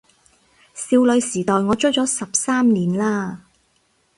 [0.73, 3.37] 少女時代我追咗十三年喇